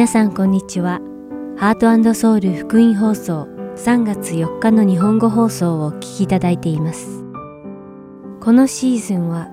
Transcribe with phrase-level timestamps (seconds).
[0.00, 0.98] 皆さんこんにちは。
[1.58, 7.22] ハートソウル福音放送3月4日の日本語放送をお聞きいただいています。
[8.40, 9.50] このシーズンは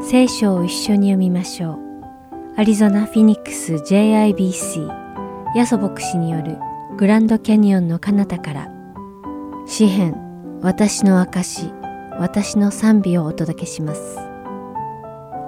[0.00, 1.78] 聖書を一緒に読みましょう。
[2.56, 4.88] アリゾナ・フィニックス JIBC
[5.56, 6.56] ヤソ牧師による
[6.96, 8.68] グランドキャニオンの彼方から
[9.66, 10.16] 詩編
[10.62, 11.70] 私の証
[12.18, 14.16] 私の賛美をお届けします。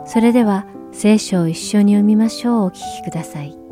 [0.04, 3.63] それでは聖書を一緒に読みましょうお聞きください。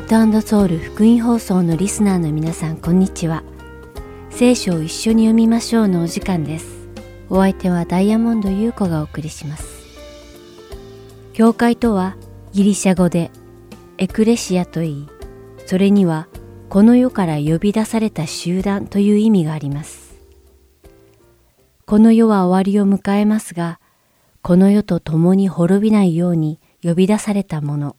[0.00, 3.44] ハートソウル福音放送のリスナーの皆さんこんにちは。
[4.30, 6.88] 聖書を一緒に読みましょうのお時間です。
[7.28, 9.84] お相手はダイヤモンド優子がお送りします。
[11.34, 12.16] 教会とは
[12.52, 13.30] ギリシャ語で
[13.98, 15.08] エクレシアといい
[15.66, 16.28] それには
[16.70, 20.16] この世から呼び出された集団という意味があります。
[21.84, 23.78] この世は終わりを迎えますが
[24.40, 27.96] この世と共に滅びないように呼び出されたもの。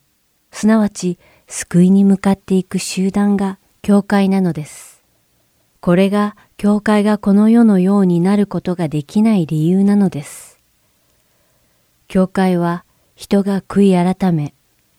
[0.50, 1.18] すなわち
[1.54, 5.02] 救いに向かっていく集団が教会なのです。
[5.82, 10.58] これが教会がこの世のようになることができない理由なのです。
[12.08, 12.86] 教会は
[13.16, 14.54] 人が悔い改め、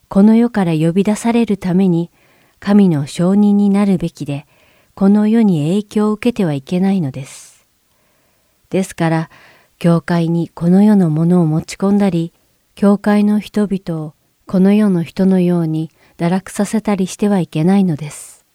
[0.09, 2.12] この世から呼び出されるために
[2.59, 4.46] 神の承認になるべきで、
[4.94, 7.66] この世に影響を受けてはいけないのです。
[8.70, 9.30] ですから、
[9.80, 12.31] 教会にこの世のものを持ち込んだり、
[12.76, 14.14] 教会の人々を
[14.46, 18.45] この世の人のように堕落させたりしてはいけないのです。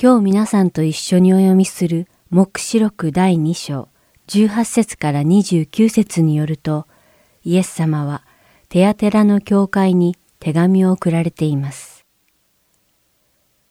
[0.00, 3.88] 今日皆さんと一緒にお読みする目視録第2章
[4.26, 6.86] 18節から29節によると、
[7.44, 8.24] イエス様は
[8.68, 12.04] テアテラの教会に手紙を送られています。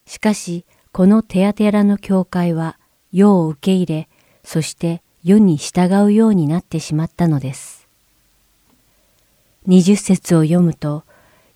[0.05, 2.77] しかし、このテアテラの教会は
[3.11, 4.09] 世を受け入れ、
[4.44, 7.88] そして世に従うようになってしまったのです。
[9.67, 11.03] 20節を読むと、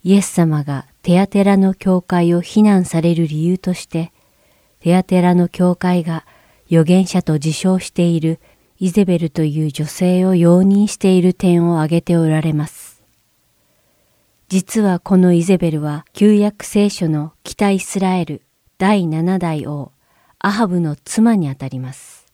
[0.04, 4.12] イエス様がテアテラの教会を非難される理由として、
[4.80, 6.24] テアテラの教会が
[6.70, 8.38] 預言者と自称している
[8.78, 13.02] イゼベルという女性を容認している点を挙げておられます。
[14.48, 18.42] 実はこのイゼベルは旧約聖書の北イスラエル
[18.78, 19.92] 第七代王
[20.38, 22.26] アハブの妻にあたります。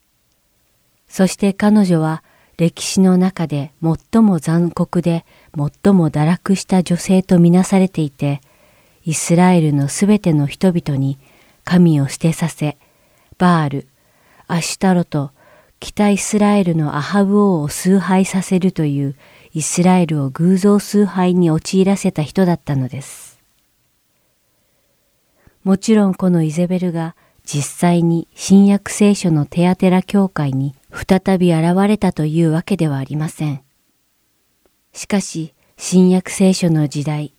[1.08, 2.22] そして彼女は
[2.56, 5.24] 歴史の中で最も残酷で
[5.56, 8.40] 最も堕落した女性とみなされていて、
[9.04, 11.18] イスラエルのすべての人々に
[11.64, 12.76] 神を捨てさせ、
[13.38, 13.88] バール、
[14.46, 15.30] アシュタロと
[15.80, 19.16] 北イスラエルのアハブ王を崇拝させるという
[19.52, 23.38] イスラエルを偶像崇拝に陥らせた人だったのです。
[25.62, 33.63] もちろんこのイゼベルが実際に新約聖書のテアテラ教会に再び現れたというわけではありません。
[34.94, 37.32] しかし、新約聖書の時代、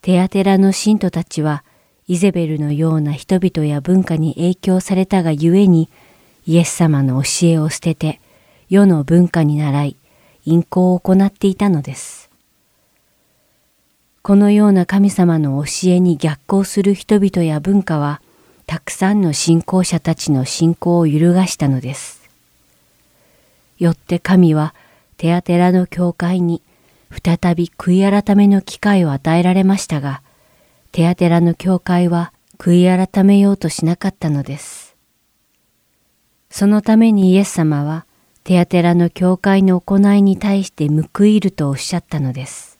[0.00, 1.62] テアテラの信徒たちは、
[2.08, 5.90] イゼベルのような人々や文化に影響されたがゆえに、
[6.46, 8.18] イエス様の教えを捨てて、
[8.70, 9.96] 世の文化に倣い、
[10.46, 12.30] 淫行を行っていたのです。
[14.22, 18.22] このような神様の教えに逆行する人々や文化は、
[18.66, 22.22] たくさんの信仰者たちの信仰を揺るがしたのです。
[23.78, 24.74] よって神は、
[25.18, 26.62] テアテラの教会に、
[27.12, 30.22] 再び悔い改めの機会を与えられましたが、
[30.92, 34.96] テアテラの教会は悔い改めようとしなかったのです。
[36.50, 38.06] そのためにイエス様は、
[38.44, 42.78] テアテラの教会の行いに対して報いるとおっしゃったのです。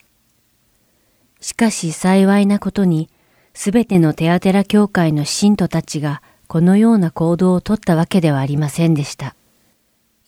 [1.41, 3.09] しかし幸いなことに、
[3.55, 9.35] すべてのテアテラ教会の信徒たちがこのような行動をとったわけではありませんでした。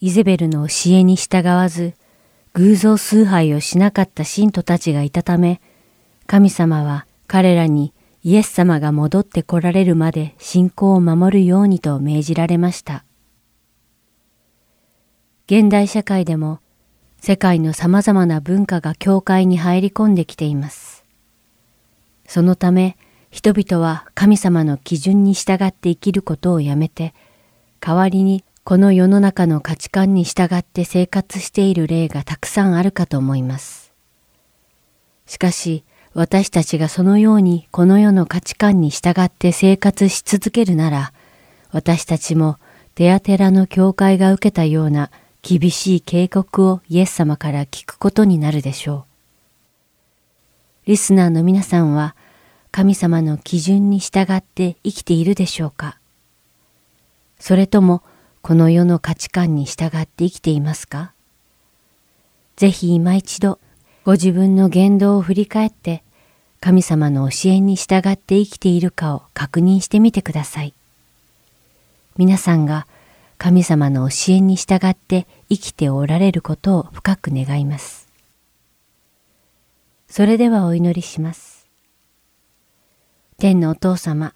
[0.01, 1.93] イゼベルの教えに従わず、
[2.57, 5.59] 偶像崇拝をしなかった信徒たちがいたため、
[6.25, 7.91] 神様は彼らに
[8.23, 13.03] イエス様が戻って来られるまで信仰を守るようにと命じられました。
[15.47, 16.59] 現代社会でも
[17.19, 21.03] 世界の様々な文化が教会に入り込んできています。
[22.25, 22.95] そのため
[23.31, 27.13] 人々は神様の基準に従って生きることをやめて、
[27.81, 33.93] 代わりにこの世の中の価値観に従って生活している例がたくさんあるかと思います。
[35.27, 35.83] しかし、
[36.15, 41.13] 私たちがそのようにこの世の価値観に従って生活し続けるなら、
[41.73, 42.57] 私たちも
[42.95, 45.11] テアテラの教会が受けたような
[45.43, 49.05] 厳しい警告をイエス様から聞くことになるでしょ
[50.87, 52.15] うリスナーの皆さんは
[52.71, 55.99] 神様の基準に従って生きているでしょうか？
[57.39, 58.01] それとも
[58.47, 61.13] この世の価値観に従って生きていますか？
[62.57, 63.57] ぜひ今一度
[64.03, 66.03] ご自分の言動を振り返って
[66.61, 70.75] 神様の教えに従って生きているかを確認してみてください。
[72.17, 72.85] 皆さんが
[73.39, 78.07] 神様の教えに従って生きておられることを深く願います。
[80.07, 81.65] それではお祈りします。
[83.39, 84.35] 天のお父様、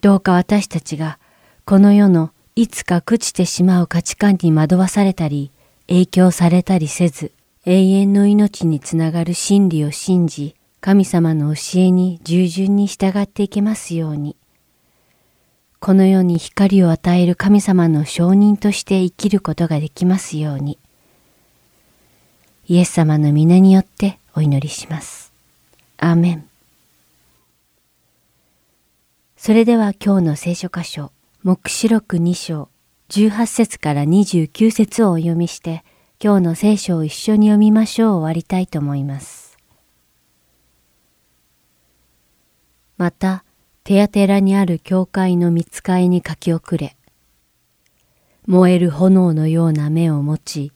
[0.00, 1.18] どうか私たちが
[1.64, 5.50] この世のいつか朽ちてしまう価値観に惑わされたり、
[5.88, 7.32] 影響されたりせず、
[7.66, 14.36] 永遠の命につながる真理を信じ、神様の教えに従順に従っていけますように。
[15.80, 20.78] この世に光を与える神様の証人として生きることができますように。
[22.68, 25.30] イエス様の皆によってお祈りします。
[25.98, 26.48] アーメン。
[29.36, 31.12] それでは今日の聖書箇所、
[31.46, 32.70] 目視録2章、
[33.08, 35.84] 18節から29節をお読みして、
[36.20, 39.56] 今日の聖書を一緒に読みましょう終わりたいと思います。
[42.98, 43.44] また、
[43.84, 46.96] テアテラにある教会の見つかいに書き遅れ、
[48.48, 50.72] 燃える炎のような目を持ち、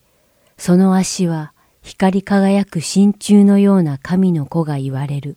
[0.56, 1.52] その足は
[1.82, 5.36] 光り輝く真鍮のような神の子が言われる。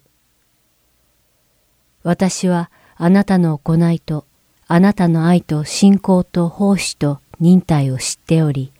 [2.03, 4.27] 私はあなたの行いと、
[4.67, 8.71] あなたの愛と信仰と奉仕と忍耐を知っており、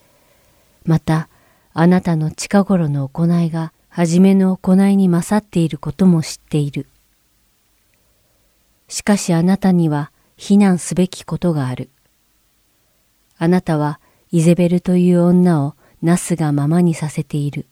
[0.86, 1.28] また
[1.74, 6.88] あなたの近頃の行いが初めの行いに勝っていることも知っている。
[8.88, 11.90] しかしあなたには非難すべきことがある。
[13.38, 14.00] あなたは
[14.32, 17.68] イゼベルという女をなすがままにさせている。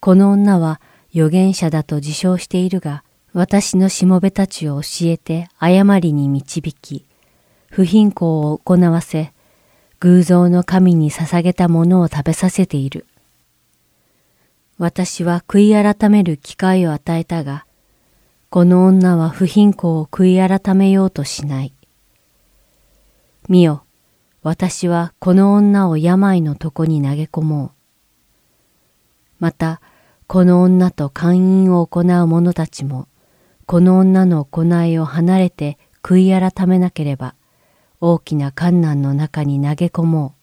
[0.00, 0.80] この女は
[1.12, 3.02] 預言者だと自称しているが、
[3.34, 7.04] 私のしもべたちを教えて誤りに導き、
[7.70, 9.32] 不貧困を行わせ、
[10.00, 13.06] 偶像の神に捧げたものを食べさせている。
[14.78, 17.66] 私は悔い改める機会を与えたが、
[18.48, 21.74] この女は不貧困を悔い改めようとしない。
[23.48, 23.82] 見よ、
[24.42, 27.70] 私はこの女を病の床に投げ込もう。
[29.40, 29.80] また、
[30.26, 33.08] この女と勧誘を行う者たちも、
[33.68, 37.34] この女の行いを離れて悔い改めなければ、
[38.00, 40.34] 大きな観難の中に投げ込も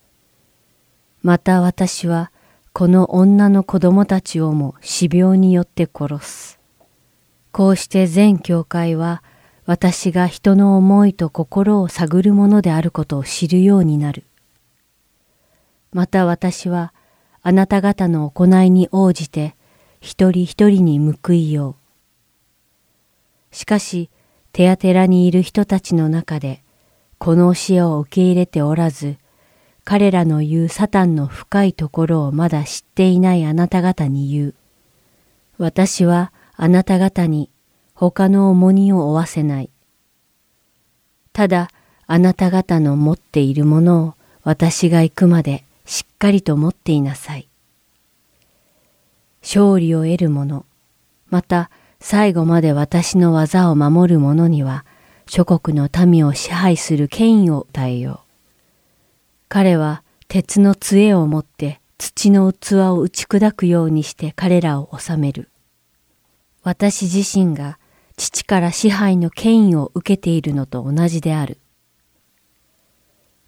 [1.22, 1.26] う。
[1.26, 2.30] また私は、
[2.72, 6.60] この女の子供たちをも死病によって殺す。
[7.50, 9.24] こうして全教会は
[9.64, 14.22] 私が人の思いと心を探るものであることを知るようになる。
[15.92, 16.94] また私は
[17.42, 19.56] あなた方の行いに応じて
[20.00, 21.85] 一人一人に報いよう。
[23.50, 24.10] しかし、
[24.52, 26.62] テアテラにいる人たちの中で、
[27.18, 29.18] この教えを受け入れておらず、
[29.84, 34.54] 彼らの言うサタンの深いところをまだ知っていないあなた方に言う。
[35.58, 37.50] 私はあなた方に
[37.94, 39.70] 他の重荷を負わせない。
[41.32, 41.70] ただ
[42.06, 47.48] あなた方の持っているものを私が行くまでしっかりと持っていなさい。
[49.40, 50.66] 勝利を得る者、
[51.30, 51.70] また
[52.08, 54.86] 最後まで私の技を守る者には
[55.26, 58.28] 諸国の民を支配する権威を与えよう。
[59.48, 65.50] 彼は鉄の杖を持って土の器を打ち砕くようにして彼らを治める。
[66.62, 67.76] 私自身が
[68.16, 71.58] 父から支配の権威を受けているのと同じである。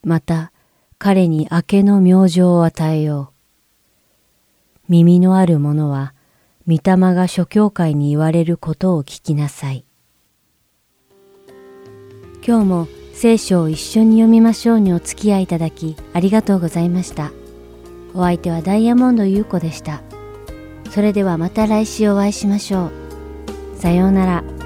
[0.02, 0.50] また、
[0.98, 3.32] 彼に明けの明星を与えよ
[4.88, 4.92] う。
[4.92, 6.12] 耳のある者は、
[6.68, 9.86] 御霊が諸教会に言われることを聞きなさい。
[12.46, 17.32] 今日も聖書を一緒に読みましょうにお付き合いいただきありがとうございました。
[18.12, 20.02] お相手はダイヤモンド優子でした。
[20.90, 22.90] それではまた来週お会いしましょ
[23.76, 23.78] う。
[23.80, 24.57] さようなら。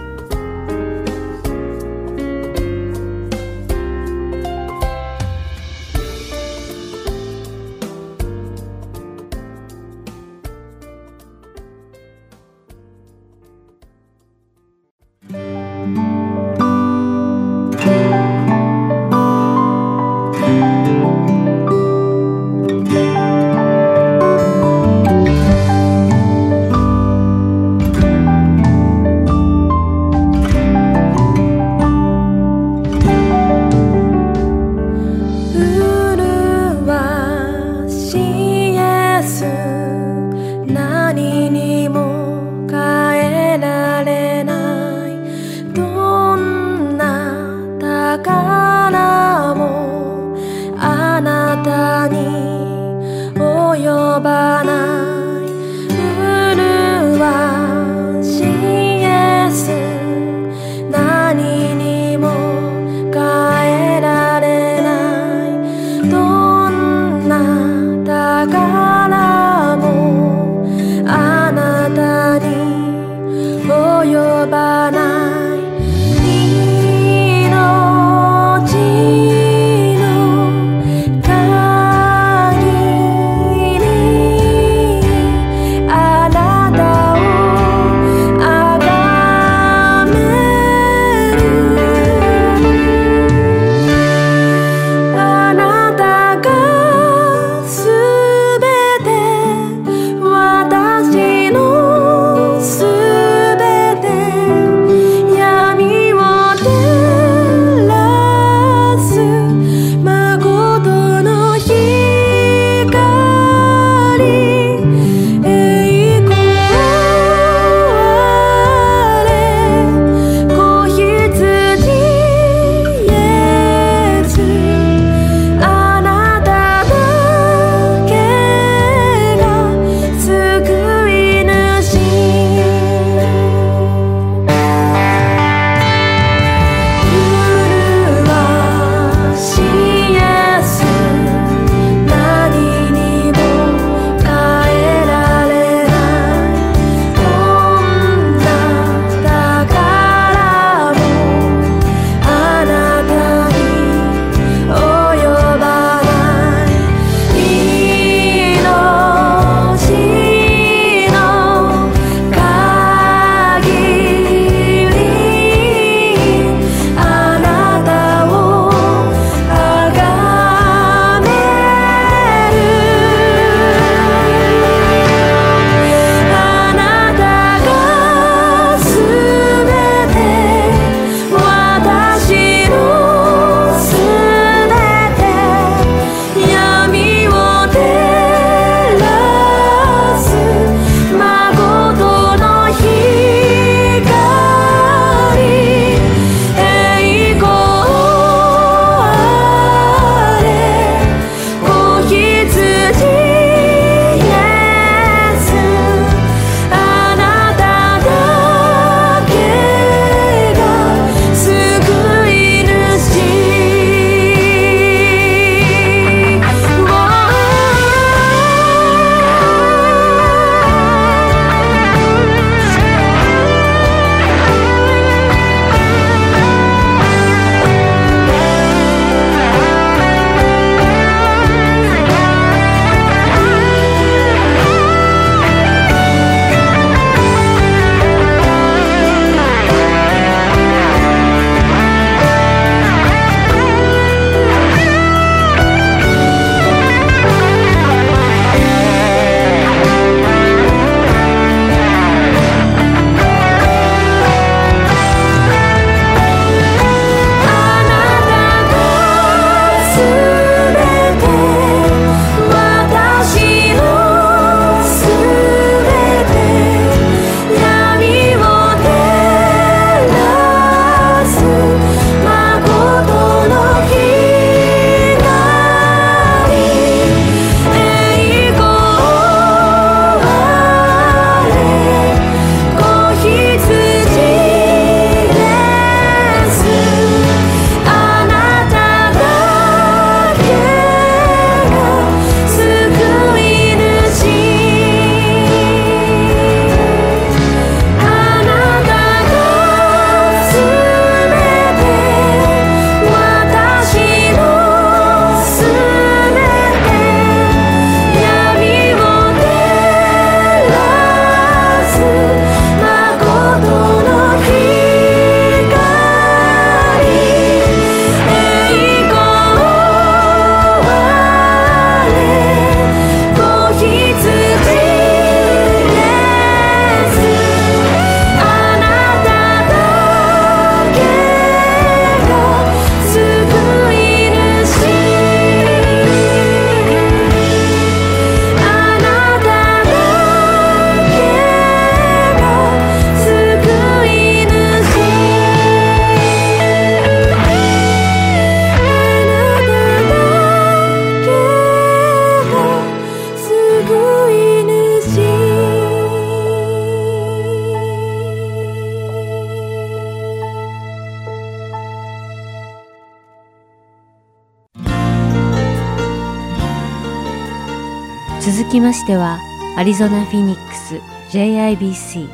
[368.93, 369.39] ましては
[369.79, 370.97] アリゾナ・フィニックス
[371.31, 372.29] JIBC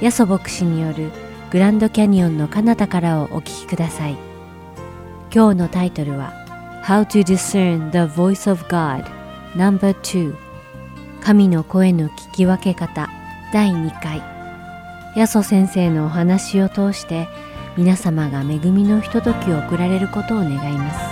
[0.00, 1.10] ヤソ牧師による
[1.50, 4.16] グランドキャニオンの彼方からをお聞きください。
[5.34, 6.32] 今日のタイトルは
[6.84, 9.10] How to Discern the Voice of God
[9.56, 10.36] No.2
[11.20, 13.08] 神の声の聞き分け方
[13.52, 14.22] 第2回。
[15.16, 17.26] ヤソ先生のお話を通して
[17.76, 21.07] 皆様が恵みのひとときを送られることを願います。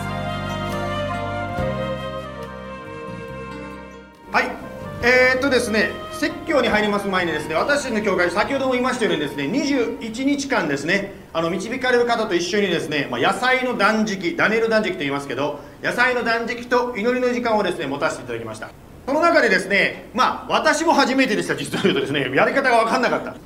[7.17, 18.71] 前にですね私たちの教会先ほども言いましたようにですね21日間ですねあの導かれる方と一緒にですね、まあ、野菜の断食ダネル断食と言いますけど野菜の断食と祈りの時間をですね持たせていただきました。
[19.07, 23.37] その中でですねまあ私も初めてでした実を言うとですねやり方が分かんなかった。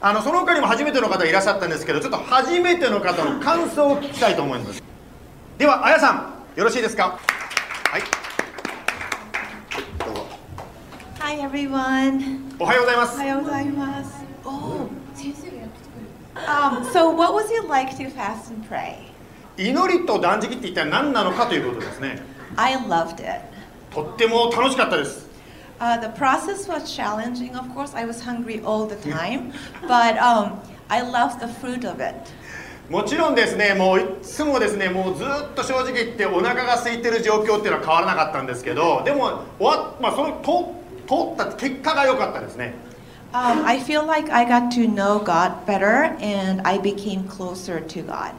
[0.00, 4.82] あのその他にも初めての方いらっしゃったんですけどちょっと初めての方の感想を聞きたいと思います。
[5.58, 7.18] ではあやさんよろしいですか？
[7.84, 8.02] はい。
[10.04, 10.26] どうぞ
[11.20, 12.45] Hi everyone.
[12.58, 13.16] おはようございます。
[13.16, 14.24] おはようございます。
[14.42, 14.88] おお、
[16.90, 18.96] so what was it like to fast and pray?
[19.58, 22.22] 祈りと断食って一体何なのかということですね。
[22.56, 23.42] I loved it.
[23.90, 25.28] とっても楽しかったです。
[25.80, 27.94] Uh, the process was challenging, of course.
[27.94, 29.52] I was hungry all the time,
[29.86, 30.58] but um,
[30.88, 32.14] I love the fruit of it.
[32.88, 40.75] もちろんですね、もういつもですね、もうずっと正直言ってお腹が空いてる状況っていうのは変わらなかったんですけど、でも、わまあ、その通
[41.06, 42.74] 通通った結果が良かったですね
[43.32, 48.06] Um, I feel like I got to know God better and I became closer to
[48.06, 48.32] God.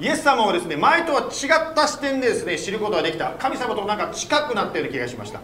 [0.00, 5.40] イエス様をですね前とは違った視点でですね知ることができた神様となんか近くなったような気がしました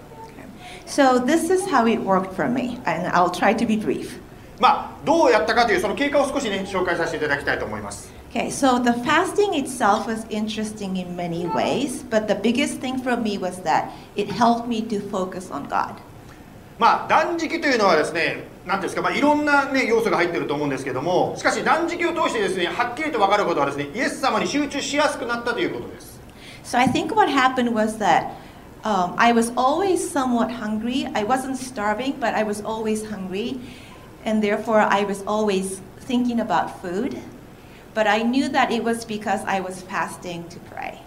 [0.86, 4.18] So this is how it worked for me, and I'll try to be brief.
[4.58, 12.98] まあどうやったかというその経過を少しね紹介させていただきたいと思います Okay, so the fasting itself was interesting in many ways, but the biggest thing
[12.98, 15.94] for me was that it helped me to focus on God.
[16.78, 26.18] まあ断食というのはですね何ていうんですか、まあ、いろんな、ね、要素が入ってると思うんですけどもしかし断食を通してですねはっきりと分かることはですねイエス様に集中しやすくなったということです
[26.64, 28.30] So I think what happened was that
[28.84, 31.08] um, I was always somewhat hungry.
[31.14, 33.58] I wasn't starving, but I was always hungry,
[34.22, 37.18] and therefore I was always thinking about food.
[37.94, 41.00] But I knew that it was because I was fasting to pray.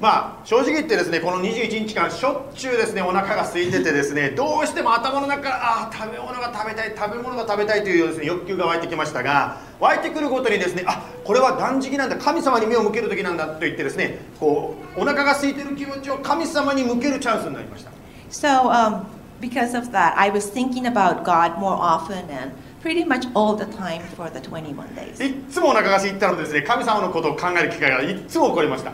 [0.00, 5.56] まあ正直言ってですねこの21日間しょっちゅうですねお腹が空いててですねどうしても頭の中から
[5.86, 17.90] あー食べ物が食べたい食べ物が食べたいというですね欲求が湧いてきましたが湧いてくるごとにですねあこれは断食なんだ神様に目を向ける時なんだと言ってですねこうお腹が空いてる気持ちを神様に向けるチャンスになりました
[18.28, 19.04] So um,
[19.40, 23.64] because of that, I was thinking about God more often and pretty much all the
[23.64, 25.16] time for the 21 days.
[25.50, 28.92] つもお腹が空いてたのでですね神様のことを考える機会がいっつも起こりました.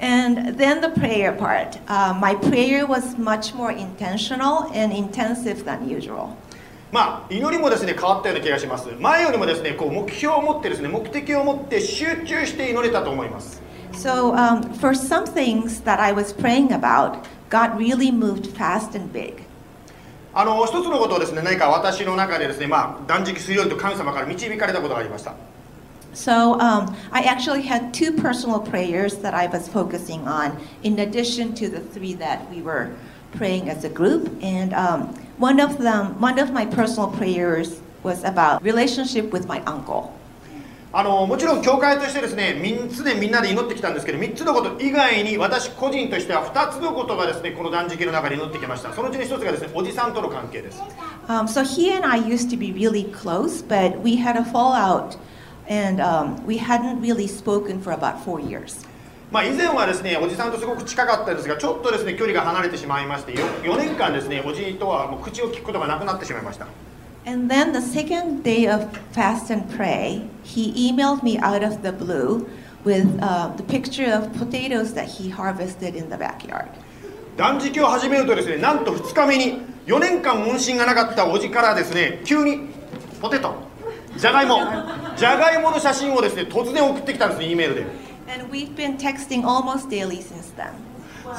[0.00, 1.78] And then the prayer part.
[1.86, 6.36] Uh, my prayer was much more intentional and intensive than usual.
[6.92, 18.96] まあ祈りもですね変わったような気がします前よりもですねこう目標を持ってですね目的を持って集中して祈れたと思います So, um, for some things that I was praying about, God really moved fast
[18.96, 19.42] and big.
[20.32, 25.34] あの一つのことをですね何か私の中でですねまあ断食するようにと神様から導かれたことがありました
[26.14, 31.54] So, um, I actually had two personal prayers that I was focusing on, in addition
[31.54, 32.90] to the three that we were
[33.32, 34.28] praying as a group.
[34.42, 39.60] And um, one of them, one of my personal prayers was about relationship with my
[39.66, 40.16] uncle.
[40.92, 50.82] あのもちろん教会としてですね3つでみんなで祈ってきたんですけど3つのこと以外に私個人としては2つのことがですねこの断食の中で祈ってきましたそのうちの1つがですねおじさんとの関係です
[51.28, 55.16] Um, so he and I used to be really close, but we had a fallout,
[55.67, 58.85] and um, we hadn't really spoken for about four years.
[59.31, 66.67] まあ以前はですねおじさんとすごく近かったんですがちょっとですね距離が離れてしまいまして 4, 年間ですねおじとはもう口を聞くことがなくなってしまいました
[67.25, 71.91] And then the second day of fast and pray, he emailed me out of the
[71.91, 72.47] blue
[72.85, 76.67] with uh, the picture of potatoes that he harvested in the backyard.
[77.35, 82.69] 断食を始めるとですねなんと2日目に4年間問診がなかったおじからですね急に
[83.19, 83.55] ポテト
[84.17, 84.59] じゃがいも
[85.17, 87.85] じゃがいもの写真をですね突然送ってきたんですね E メールで
[88.27, 90.71] And we've been texting almost daily since then.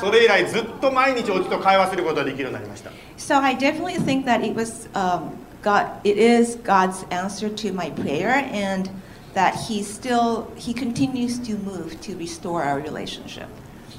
[0.00, 5.30] それ以来ずっと毎日おじと会話することができるようになりました So I definitely think that it was um,
[5.62, 5.86] God.
[6.04, 8.88] It is God's answer to my prayer, and
[9.34, 13.46] that He still He continues to move to restore our relationship.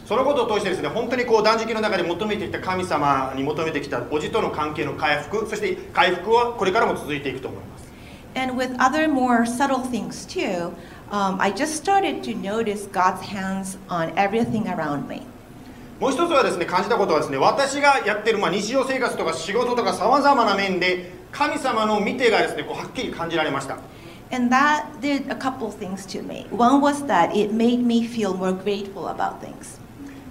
[0.06, 7.77] そのことを通してですね本当にこう断食の中で求めてきた神様に求めてきたおじとの関係の回復そして回復はこれからも続いていくと思います
[8.38, 10.71] And with other more subtle things too,
[11.10, 15.26] um, I just started to notice God's hands on everything around me.
[16.00, 23.80] もう一つはですね感じたことはですね私がやってる、まあ、日常生活とか仕事とかさまざまな面で神様の見てがですねこうはっきり感じられました
[24.32, 26.45] And that did a couple things to me.
[26.52, 29.80] One was that it made me feel more grateful about things.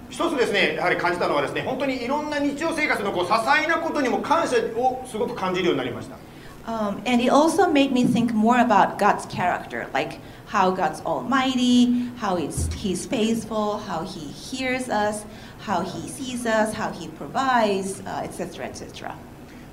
[0.09, 6.15] 一つですねやはり感じたのはですね本当にいろんな日常生活のこう些細なことにも感謝をすごく感じるようになりました
[6.66, 12.06] Um, and it also made me think more about God's character, like how God's almighty,
[12.18, 15.24] how it's, He's faithful, how He hears us,
[15.60, 19.14] how He sees us, how He provides, uh, etc., etc.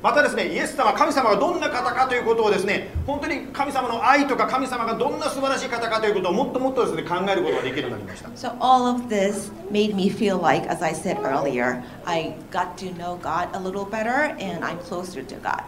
[0.02, 12.78] またですねイエス様神様がどんな方かということをですね本当に神様の愛とか神様がどんな素晴らしい方かということをもっともっとですね考えることができるようになりました So all of this made me feel like, as I said earlier, I got
[12.78, 15.64] to know God a little better and I'm closer to God.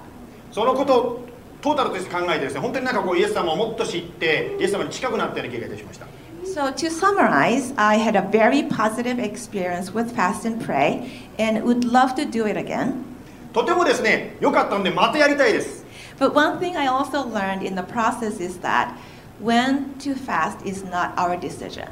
[0.57, 1.25] そのことを
[1.61, 6.07] トータルとして考えてですね本当になんかこうイエス様をもっと知ってイエス様に近くなったような気がいたしました
[6.47, 11.85] So to summarize, I had a very positive experience with fast and pray and would
[11.85, 13.05] love to do it again.
[13.53, 15.85] とてもですね良かったのでまたやりたいです
[16.19, 18.95] But one thing I also learned in the process is that
[19.45, 21.90] when to fast is not our decision.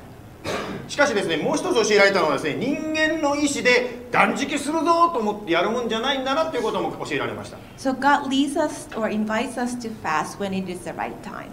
[0.89, 11.15] しかしですねもう一つ教えられたのはですね人間の意志で断食するぞと思ってやるもんじゃないんだなということも教えられました So God leads us or invites us to fast when it is the right
[11.23, 11.49] time.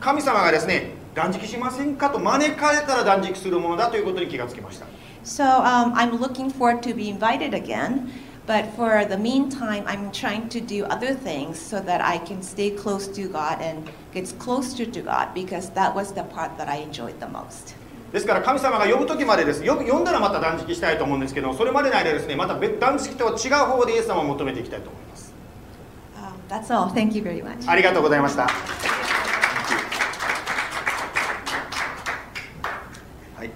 [0.00, 4.86] 神様がですね断食しませんかと招かれたら断食するものだということに気がつきました
[5.24, 8.10] So um, I'm looking forward to be invited again.
[8.46, 12.70] But for the meantime, I'm trying to do other things so that I can stay
[12.70, 16.76] close to God and get closer to God because that was the part that I
[16.76, 17.74] enjoyed the most.
[18.12, 25.34] ですから神様が呼ぶ時までですよく呼んだらまた断食したいと思うんですけどそれまでの間ですねまた別断食とは違う方法でイエス様を求めていきたいと思います
[26.16, 26.88] Um, that's all.
[26.92, 27.68] Thank you very much.
[27.70, 28.44] ありがとうございました。
[28.44, 28.48] は
[33.44, 33.50] い。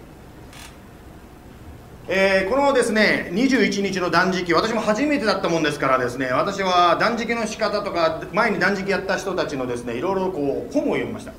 [2.09, 11.33] えーこのですね21日の断食私も初めてだったもんですからですね私は断食の仕方とか前に断食やった人たちのですねいろいろこう本を読みました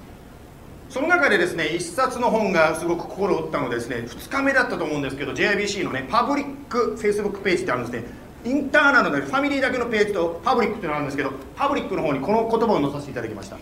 [0.92, 8.22] その中でですね一冊の本がすごく心を打ったのですね2日目だったと思うんですけど JIBC のねパブリックフェイスブックページってあるんですね。
[8.44, 13.58] インターナルのファミリーだけのページとパブリックってのがあるんですけどパブリックの方にこの言葉を載させていただきました。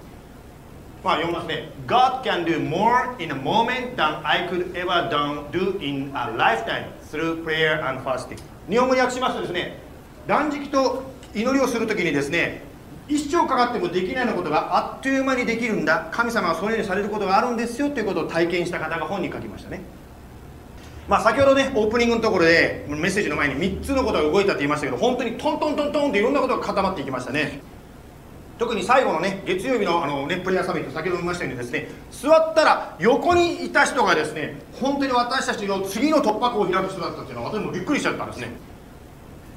[1.03, 1.69] まあ読みますね。
[1.85, 6.85] God can do more in a moment than I could ever done, do in a lifetime
[7.11, 8.39] through prayer and fasting.
[8.67, 9.77] 日本語に訳しますとですね
[10.25, 11.03] 断食と
[11.35, 12.68] 祈りをするときにですね
[13.09, 16.07] 一生かかってもできないようなことがあっという間にできるんだ。
[16.11, 19.81] 神様はそのようにされることがあるんですよということを体験した方が本に書きましたね。
[21.07, 27.61] まあ、先ほどねオープニングのところでメッセージの前に3つのことが動いたって言いましたけど本当にトントントントンっていろんなことが固まっていきましたね。
[28.59, 38.51] 特に最後のね月曜日のあのねプレアサミット先ほども言いましたようにですね座ったら横にいた人がですね本当に私たちの次の突破口を開く人だったっていうのは私もびっくりしちゃったんですね。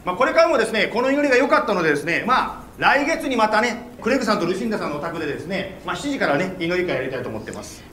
[0.06, 7.84] まあ、これからもですねこの祈りが良かったのでですねまあ来月にまたねクレグさんとルシンダさんのお宅でですね、まあ、7時からね祈り会やりたいと思ってます。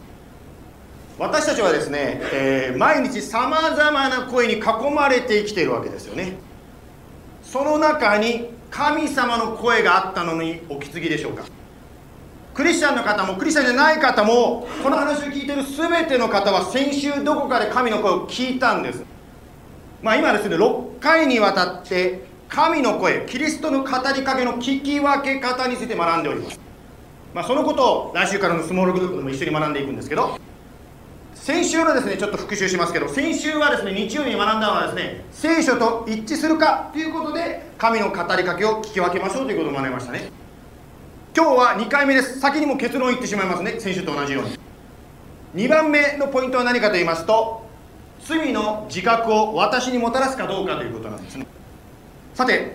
[1.20, 6.38] 私たちはですね、えー毎日さまざまな声に囲まれて生きているわけですよね。
[7.44, 11.44] その中に神様の声があったのにお気づきでしょうか。
[12.56, 19.04] クリスチャンの方もクリスチャンじゃない方もこの話を聞いてる全ての方は先週どこかで神の声を聞いたんです。
[20.02, 26.60] まあ今ですね6回にわたって神の声キリストの語りかけの聞き分け方について学んでおります。
[27.34, 30.40] まあそのことを来週からのスモールグループでも一緒に学んでいくんですけど
[31.36, 40.32] 先週のですねちょっと復習しますけど先週はですね日曜日に学んだのはですね聖書と一致するかということで神の語りかけを聞き分けましょうということを学びましたね。
[41.38, 42.40] 今日は2回目です。
[42.40, 43.80] 先にも結論を言ってしまいますね。
[43.80, 44.44] 先週と同じよう
[45.54, 45.66] に。
[45.68, 47.66] 2番目のポイントは何かと言いますと
[48.22, 51.46] 罪の自覚を私にもたらすかどうかということなんですね。
[52.40, 52.72] さて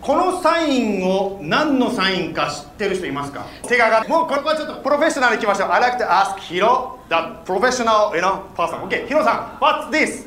[0.00, 3.44] このサインを何のサインか知ってる人いますか？
[3.68, 5.72] 手が上がってもうこれはちょっとプロフェッショナルに行きましょう。
[5.72, 8.80] I like to ask Hiro the professional you know person.
[8.88, 10.26] OK ヒロさん What's this?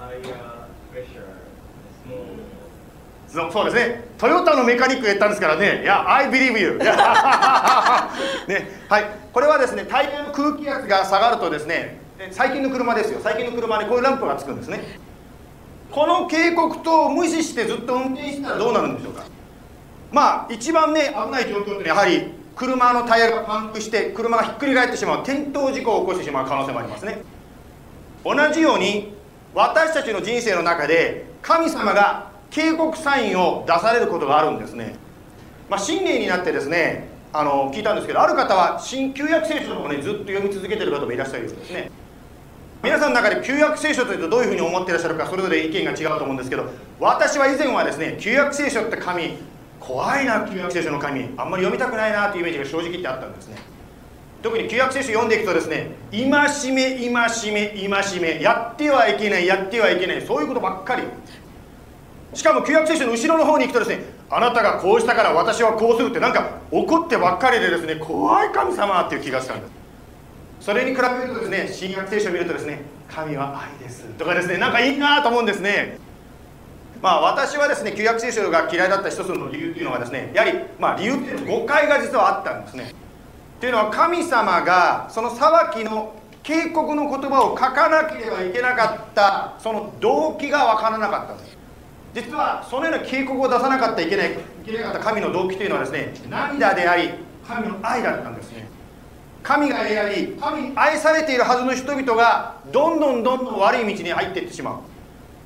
[0.00, 0.66] I uh,
[3.30, 3.52] small.
[3.52, 4.04] そうですね。
[4.18, 5.82] トヨタのメカニックが言ったんですからね。
[5.84, 6.74] いや I believe you.
[6.82, 6.86] ね。
[8.88, 9.04] はい。
[9.32, 13.20] これはですねタイヤの空気圧が下がるとですねえ最近の車ですよ。
[13.22, 14.80] 最近の車にこういうランプがつくんですね
[15.90, 19.24] この警告灯を無視してずっと運転してたらどうなるんでしょうか？
[20.12, 25.22] まあ一番ね危ない状況っていうのはやはり車のタイヤがパンクして車がひっくり返ってしまう。
[25.22, 27.22] 転倒事故を起こしてしまう可能性もありますね。
[28.24, 29.14] 同じように
[29.54, 34.96] 私たちの人生の中で神様が警告サインを出されることがあるんですね、
[35.68, 41.90] まあ、新年になってですねあの聞いたんですけどある方は新旧約聖書の方ねずっと読み続けてる方もいらっしゃるようですね。
[42.80, 46.64] 皆さんの中で旧約聖書というとどういうふうに思ってらっしゃるかそれぞれ意見が違うと思うんですけど
[47.00, 49.36] 私は以前はですね旧約聖書って神
[49.80, 53.56] 怖いな旧約聖書の神あんまり読みたくないなというイメージが正直言ってあったんですね。
[54.42, 56.28] 特に旧約聖書読んでいくとですね戒
[56.70, 61.02] め戒め戒めやってはいけないやってはいけないそういうことばっかり。
[62.34, 69.77] しかも旧約聖書の後ろの方に行くとですねあなたがこうしたから私はこうするってなんか怒ってばっかりでですね怖い神様っていう気がしたんです。
[70.68, 74.04] それに比べるとですね新約聖書を見るとですね神は愛です。
[74.18, 75.96] とかですねなんかいいなと思うんですね。
[77.00, 82.92] まあ私はですね旧約聖書が嫌いだった一つの理由っていうのがですねやはりまあ理由っていうの誤解が実はあったんですね。
[83.60, 91.56] というのは神様がその裁きの警告の言葉を書かなければいけなかったその動機が分からなかったんです。
[92.12, 97.08] 実はそのような警告を出さなかったいけないいけなかった神の動機というのはですね涙であり
[97.48, 98.76] 神の愛だったんですね。
[99.48, 104.74] 神が愛あり神に愛されているはずの人々がどんどんどんどん悪い道に入っていってしまう。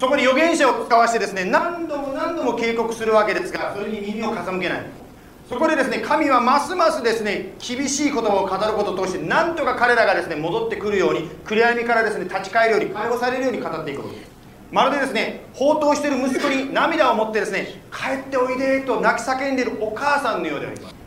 [0.00, 4.82] そこに預言者を使わしてですね何度も何度も警告するわけですがそれに耳を傾けない。
[5.48, 14.02] そこでですね神はますますですね厳しい言葉を語ることを通して何とか彼らがですね戻ってくるように暗闇からですね立ち返るように解放されるように語っていく
[14.72, 21.01] まるでですね放蕩している息子に涙を持ってですね帰っておいでと泣き叫んでいるお母さんのようであります。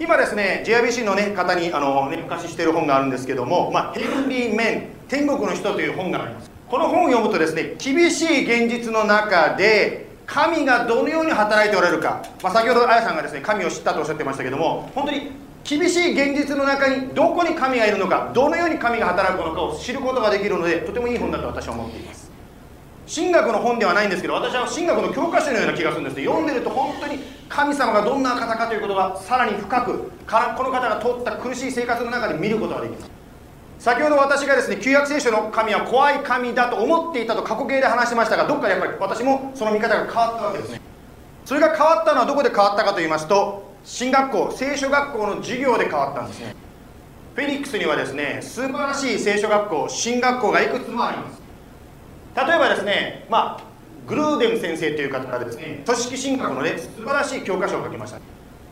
[0.00, 6.50] 今ですね JIBC の、ね、方にあの、ね、昔している本があるんですけども「まあ、ヘンリー・メン天国の人」という本があります。
[6.70, 15.32] この本を読むとですね厳しい現実の中で神がどのように働いておられるか、まあ、先ほどあやさんがですね神を知ったとおっしゃってましたけども本当に
[15.64, 22.30] 厳しい現実の中にどこに神がいるのかどのように神が働くのかを知ることができるのでとてもいい本だと私は思っています。
[23.12, 27.18] 神学の本ではないんですけど私は神学の教科書のような気がするんです読んでると本当に
[27.48, 30.12] 神様がどんな方かということがさらに深く
[30.56, 33.10] この方が通った苦しい生活の中で見ることができます
[33.80, 40.80] 先ほど私がですね旧約聖書の神は怖い神だと思っていたと過去形で話しましたがどっかでやっぱり私もその見方が変わったわけですね。
[41.46, 46.54] それが変わったのはどこで変わったかと言いますと進学校聖書学校の授業で変わったんですね。
[47.34, 51.39] フェニックスにはですね素晴らしい聖書学校進学校がいくつもあります。
[52.36, 53.70] 例えばですねまあ
[54.06, 58.20] グルーデム先生という方がですね組織進学のね素晴らしい教科書を書きました、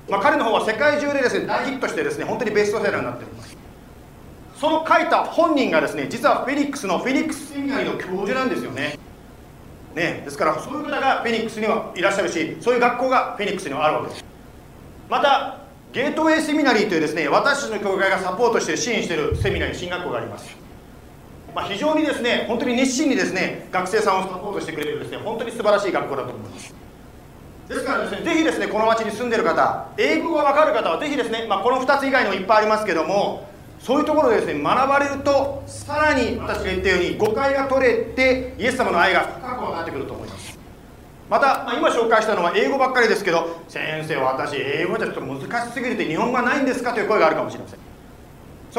[0.08, 3.56] まあ、彼の方は世界中でですね大ヒットしてですね本当にベストセラーになっております。
[4.56, 8.98] その書いた本人がですね実はフェニックスのフェニックスセミナリの教授なんですよね。
[9.94, 14.24] ねですからそういう方がフェニックスにはいらっしゃるしそういう学校がフェニックスにはあるわけです。
[15.08, 15.58] また
[15.92, 20.57] ゲートウェイセミナリーというですね私たちの教会がサポートして支援しているセミナリー進学校があります。
[21.58, 26.72] まあ、非常にですね本当に熱心にですね学生さんをサポートしてくれるですね本当に素晴らしい学校だと思います。
[27.68, 33.48] ですからですねぜひですねこの町に住んでる方英語が分かる方はぜひですね、まあ、この2つ以外にもいっぱいありますけども
[33.80, 40.58] そういうところでですね学ばれるとさらに私が言ったように誤解が取れてイエス様の愛が深く分かってくると思います。
[41.28, 47.87] また、まあ、今紹介したのは英語ばっかりですけど先生私英語じゃちょっと難しすぎるって日本語はないんですかという声があるかもしれません。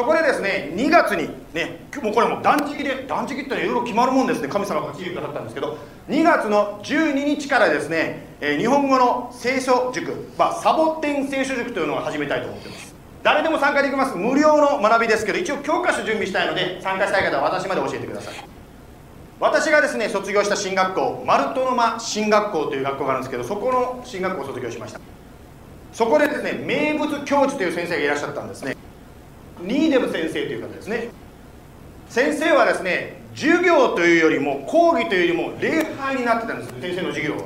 [0.00, 5.76] そこでですね2月にねもうこれも断食で断食っていろいろ決まるもんですね神様が来てくださったんですけど
[6.08, 12.94] 2月の12日からですね、え、日本語の聖書塾、まあ、サボテン聖書塾というのを始めたいと思ってます。
[13.22, 14.16] 誰でも参加できます。
[14.16, 18.34] 無料の学びですけど一応教科書準備したいので参加したい方は私まで教えてください。
[19.38, 25.00] 私がですね卒業した進学校マルトノマ進学校という学校があるんですけどそこの進学校を卒業しました。
[25.92, 28.79] そこでですね名物教授という先生がいらっしゃったんですね。
[29.62, 31.08] ニーデム先生という方ですね。
[32.08, 37.44] 先生はですね授業というよりも講義というよりも礼拝になってたんです先生の授業は。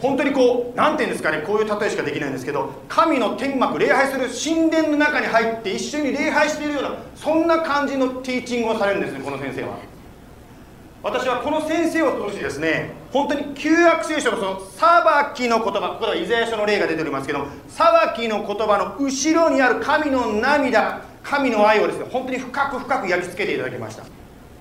[0.00, 9.78] 本当にこう何て言うんですかねこういう例えしかできないんですけど神の天幕礼拝する神殿の中に入って一緒に礼拝しているようなそんな感じのティーチングをされるんですねこの先生は。
[11.02, 24.04] 私はこの先生を通してですね本当に旧約聖書のその裁きの言葉ここではイザヤ書の例が出ておりますけど裁きの言葉の後ろにある神の涙神の愛をですね本当に深く深く焼き付けていただきました。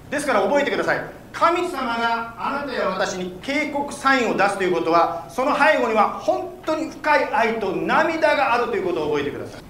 [0.10, 1.02] ですから覚えてください。
[1.32, 9.62] 神様があなたや私に警告サインを出すということはその背後には本当に深い愛と涙があるということを覚えてください。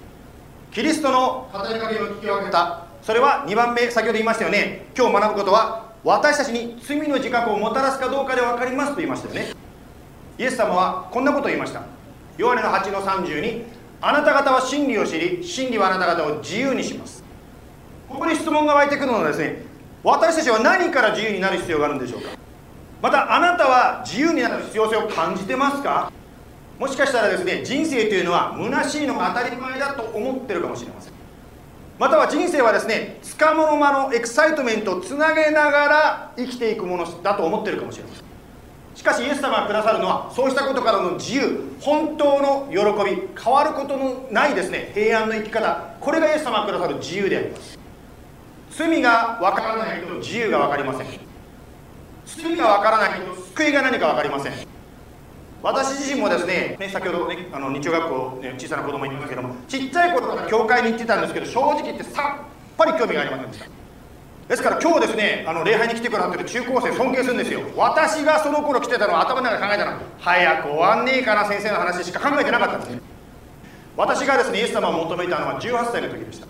[0.72, 2.86] キリストの働きかけを聞き分けた。
[3.02, 4.86] それは2番目先ほど言いましたよね。
[4.96, 9.52] 今日学ぶことは私たちに罪の自覚をもたらすかどうかで分かりますと言いましたよね。
[10.38, 11.82] イエス様はこんなことを言いました。
[12.38, 13.64] ヨハネの8の32
[14.02, 17.22] あなた方は真理を知り真理はあなた方を自由にします。
[18.08, 19.62] ここに質問が湧いてくるのはですね
[20.02, 22.30] 私たちは何から自由になる必要があるんでしょうか。
[23.02, 26.10] またあなたは自由になる必要性を感じてますか？
[26.78, 31.12] もしかしたらですね人生というのは虚しいのが当たり前だと思ってるかもしれません。
[31.98, 38.29] または人生はですねつかもの間のエキサイトメントをつなげながら生きていくものだと思ってるかもしれません。
[38.94, 45.94] しかしイエス様がくださるのはそうしたことからの自由本当の喜び変わることのないですね平安の生き方。
[46.00, 47.78] これがイエス様がくださる自由であります。
[48.72, 51.06] 罪が分からないと自由が分かりません。
[52.26, 54.52] 罪が分からないと救いが何か分かりません。
[55.62, 62.46] 私自身もですねね先ほどねあの日曜学校、ね、小さな子供いますけどもちっちゃい頃から教会に行ってたんですけど正直言ってさっ
[62.78, 63.79] ぱり興味がありませんでした。
[64.50, 67.60] ですから今日ですねあの礼拝に来てくださってる中高生尊敬するんですよ。
[67.76, 73.00] 私がその頃来てたのは頭の中で考えたの早く終わんねえかな先生の話しか考えてなかったんですね。
[73.96, 76.48] 私がですねイエス様を求めたのは18歳の時でした。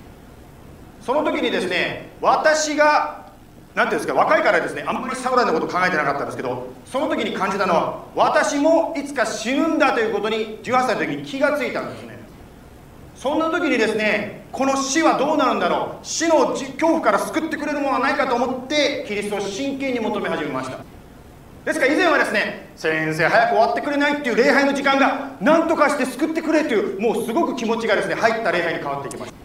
[1.02, 3.26] その時にですね私が
[3.74, 12.18] なんていうんですか若いからですねあんまり将来のこと考えてなかったんですけどその時に感じたのは私もいつか死ぬんだということに18歳の時に気がついたんですね。
[13.20, 16.06] そんな時にですねこの死はどうなるんだろう。
[16.06, 20.78] 死の恐怖から救ってくれるものはないかと思ってキリストを真剣に求め始めました。
[21.66, 29.38] ですから以前はですね先生早く終わってくれないっていう礼拝の時間が何とかして救ってくれというもうすごく気持ちがですね入った礼拝に変わってきました。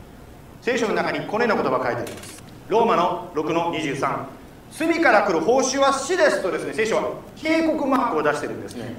[0.61, 2.43] 聖書の中にこのような言葉が書いてあります。
[2.69, 4.25] ローマの6の23
[4.71, 8.95] 罪から来る報酬は死ですとですね聖書は警告マークを出してるんですね。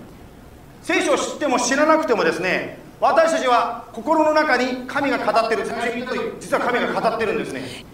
[0.83, 7.85] 聖書を知っても知らなくてもですね私たちは心の中に神が語ってる最初に言った通り実は神が語ってるんですね。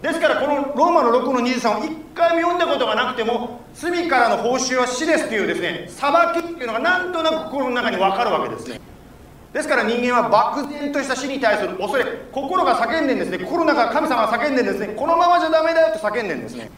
[0.00, 8.80] ですからこのローマの6の23を一回も読んだことがなくても罪からの報酬は死ですというですね裁きっていうのがなんとなく心の中に分かるわけですね。
[9.52, 13.38] ですから人間は漠然とした死に対する恐れ心が叫んでんですね。
[13.38, 14.94] 心の中が神様が叫んでんですね。
[14.94, 16.70] このままじゃダメだよと叫んでんですね。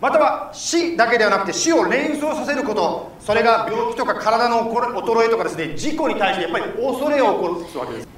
[0.00, 8.08] または死だけではなくて死を連想させることそれが病気とか体の衰えとかですね事故に対してやっぱり恐れを起こすわけです。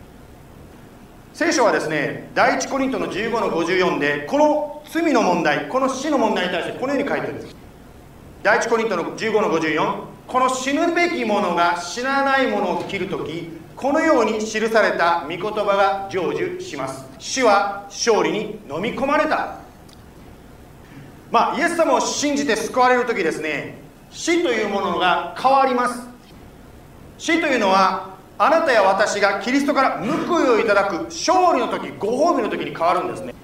[1.35, 7.55] 聖書はですね第一コリントの15の54でこの罪の問題この死の問題に対してこのように書いてるんです。
[8.43, 17.07] 第一コリントの15の54この死ぬべき者が死なないものを切るときこのように記された御言葉が成就します。
[17.21, 19.67] 死は勝利に飲み込まれた。
[21.31, 23.79] まあイエス様を信じて救われる時ですね。
[24.11, 26.07] 死というものが変わります。
[27.19, 33.35] 死というのはあなたや私がキリストから報いをいただく勝利の時ご褒美の時に変わるんですね。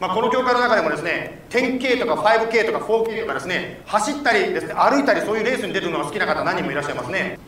[0.00, 7.38] まあ、この教会の中でもですね 10K とか 5K とか 4K とかですね走ったりですね歩いたりそういうレースに出るのが好きな方何人もいらっしゃいますね。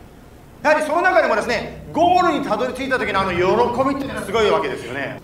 [0.63, 5.19] やはりその中でもですねゴールにたどり着いた時のあの喜びっていうのはすごいわけですよね。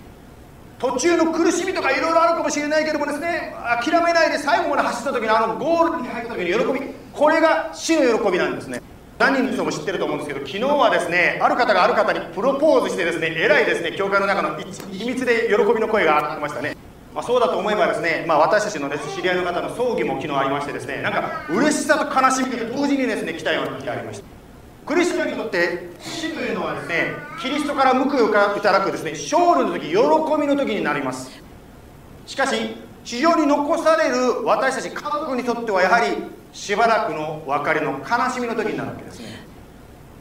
[0.82, 6.92] 途中の苦しみとかいろいろあるかもしれないけどもですね諦めないで最後まで走った時のあのゴールに入った時の喜び。
[7.14, 8.82] これが死の喜びなんですね。
[9.20, 16.76] 何人の人も知ってると思うんですけど昨日はですねある方がある方にプロポーズしてですねえらいですね教会の中の秘密で喜びの声が上がってましたね。
[17.14, 24.41] まあ、そうだと思えばですね、まあ、私たちのです、知り合いの方の葬儀も昨日ありましてですねなんか嬉しさと悲しみが同時にですね来たような日がありました。
[24.86, 29.96] クリスチャンにとって死というのはですねキリストから報いをいただくですね勝利の時喜
[30.42, 31.32] びの時になります。
[32.26, 36.18] しかし地上に残される私たち家族にとってはやはり
[36.54, 39.42] しばらくの別れの悲しみの時になるわけですね。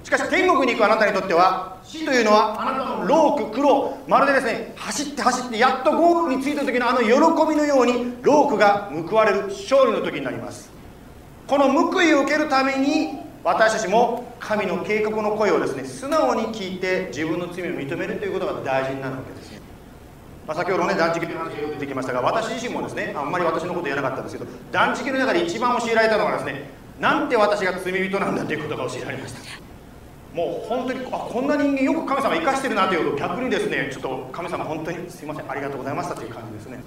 [0.02, 7.06] しかし天国に行くあなたにとっては死というのはあなたの労苦苦労まるでですね走って走ってやっとゴールに着いた時のあの喜
[7.48, 10.70] びのように労苦が報われる勝利の時になります。
[11.46, 19.60] この報いを受けるために私たちも神の計画の声をですね素直に聞いて自分の罪を認めるということが大事になるわけですね、
[20.46, 26.70] まあ、先ほどね断食の話が出てきましたが私自身もですねあんまり私のこと言えなかったんですけど断食の中で一番教えられたのがですね
[27.00, 29.40] なんて私が罪人なんだということが教えられました。
[30.34, 36.78] もう本当にあこんな人間よく神様生かしてるなということを逆にですねちょっと神様本当にすいませんありがとうございましたという感じですね。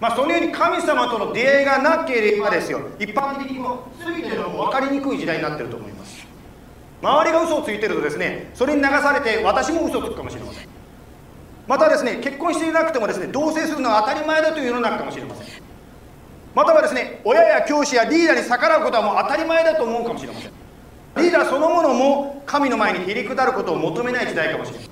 [0.00, 2.80] まあ、そのように神様との出会いがなければですよ。
[2.98, 4.33] 一般的にも罪と
[4.74, 6.26] かりにくい時代になってると思います。
[7.00, 10.68] 周りが嘘をついてるとですねそれに流されて私も嘘をつくかもしれません。
[11.66, 15.46] またですね結婚していなくてもですね同棲するのは当たり前だという世の中かもしれません。
[16.54, 20.52] またはですね親や教師やリーダーに逆らうことはもう当たり前だと思うかもしれません。
[21.16, 24.90] リーダーそのものも神の前にへりくだることを求めない時代かもしれません。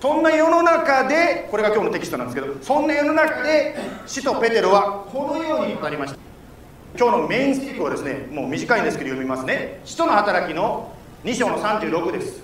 [0.00, 3.74] そんな世の中でこれが今日のテキストなんですけどそんな世の中で
[4.06, 6.18] 使徒ペテロはこのように語りました。
[6.96, 9.80] 今日のメインスティックをですねもう短いんですけど読みますね。
[9.84, 12.40] 使徒の働きの2章の36です。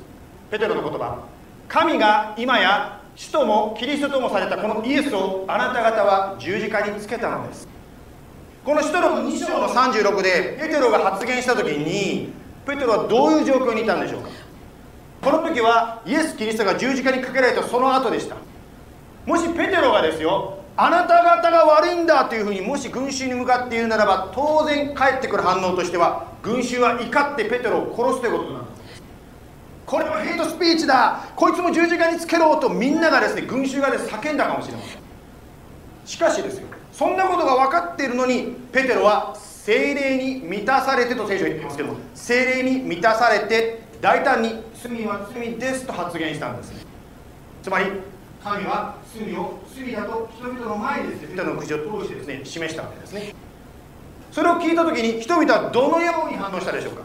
[0.51, 1.25] ペテロの言葉。
[1.69, 7.69] 神が今や使徒もキリストともされたこのイエスをあなた方は十字架につけたのです。
[8.65, 12.33] この使徒の2章の36でペテロが発言した時に
[12.67, 14.31] ペテロはどういう状況にいたんでしょうか。
[15.23, 18.35] この時はイエス・キリストが十字架にかけられたその後でした。
[19.27, 29.03] もしペテロがですよあなた方が悪いんだというふうにもし群衆に向かって言うならば当然返ってくる反応としては群衆は怒ってペテロを殺すということなんです
[29.85, 31.21] これはヘイトスピーチだ。
[31.37, 35.01] こいつも十字架につけろとみんながですね群衆がで、叫んだかもしれません。
[36.07, 46.73] しかしですよそんなことが分かっているのにペテロは精霊に満たされてと聖書言ってますけど精霊に満たされて大胆に罪は罪ですと発言したんです。
[47.63, 47.87] つまり
[48.43, 52.83] 神は罪を罪だと人々の前でですねペテロの口を通してですね示した。
[52.83, 53.35] わけですね
[54.31, 57.03] それを聞いた時に人々はどのように反応したでしょうか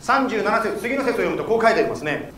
[0.00, 2.32] ？37節次の節を読むとこう書いてありますね。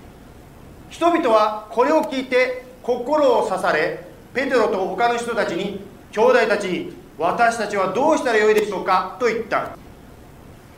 [0.88, 5.80] 人々はこれを聞いて心を刺されペテロと他の人たちに
[6.12, 9.76] 兄弟たちに私たちはどうしたらよいでしょうかと言った。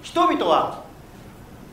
[0.03, 0.83] 人々は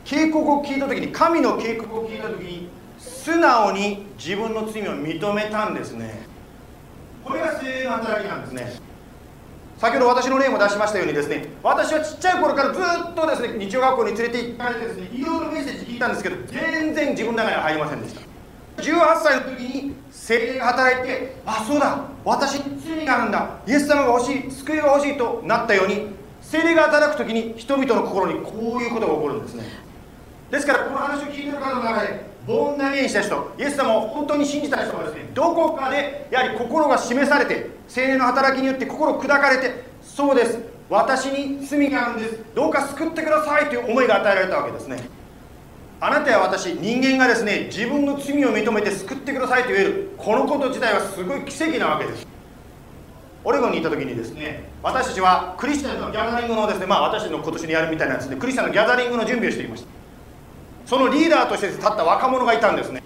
[0.04, 2.68] 警告を聞いた時に神の警告を聞いた時に
[3.06, 6.26] 素直に自分の罪を認めたんですね。
[7.24, 8.86] これが精霊の働きなんですね。
[9.78, 18.20] 先ほど私の例も出しましたようにですね私はちっちゃい頃からずっとですね日曜学校に連れて行かれてですねいろいろメッセージ聞いたんですけど全然自分の中には入りませんでした。
[18.82, 26.06] 18歳の時に精霊が働いてあそうだ私に罪があるんだイエス様が欲しい救いが欲しいとなったように
[26.40, 29.64] 精霊が働く時に人々の心にこういうことが起こるんですね。
[30.50, 40.58] ですからこの話を聞いてる方の中でボーン投げにした人イエス様を本当に信じた人はですねどこかでやはり心が示されて精霊の働きによって心砕かれてそうです。
[40.88, 42.38] 私に罪があるんです。
[42.54, 45.02] どうか救ってくださいという思いが与えられたわけですね。
[46.00, 52.26] あなたや私人間がですね自分の罪を認めて救ってくださいと言えるこのこと自体はすごい奇跡なわけです。
[53.42, 59.95] オレゴンに行った時にですね私たちはクリスチャンのギャザリングのですねまあ私たちの今年にやるみたいなんですねクリスチャンのギャザリングの準備をしていました。
[60.86, 63.02] そのリーダーとして立った若者がいたんですね。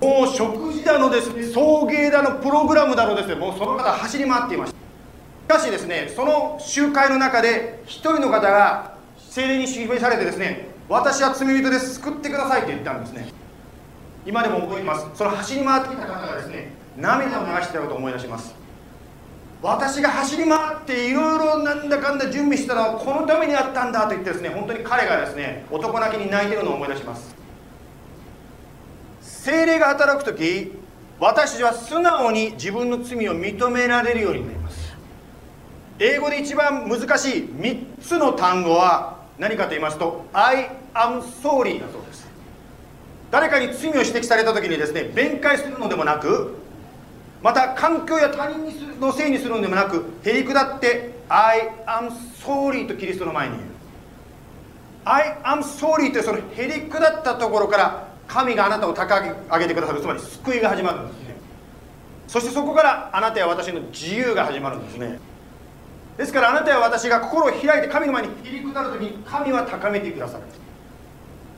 [0.00, 4.74] もう食事だのですね送迎だのプログラムだのですねもうその方走り回っていまし
[5.48, 5.56] た。
[5.56, 13.28] しかしですねその集会の中で一人の方が精霊に示されてですね私は罪人です救ってくださいと言ったんですね。
[14.26, 15.06] 今でも覚えています。
[15.14, 18.54] その走り回ってきた方がですね涙を流してたことを思い出します。
[19.64, 27.34] 私が走り回っていろいろなんだかんだ準備したのはこのためにあったんだと言ってですね本当に彼がですね男泣きに泣いてるのを思い出します。
[29.22, 30.72] 精霊が働く時
[31.18, 34.94] 私たちは素直に自分の罪を認められるようになります。
[35.98, 42.28] 英語で一番難しい3つの単語は何かと言いますと I am sorry だそうです。
[43.30, 46.62] 誰かに罪を指摘された時にですね弁解するのでもなく
[47.42, 52.10] また環境や他人にするのせいにするのでもなくへり下って I am
[52.42, 53.68] sorry とキリストの前に言う。
[55.04, 61.36] I am sorry というそのへり下ったところから神があなたを高く上げてくださるつまり救いが始まるんですね。
[62.26, 65.18] そしてそこからあなたや私の自由が始まるんですね。
[66.16, 70.44] ですからあなたや私が心を開いて神の前に入り下る時に神は高めてくださる。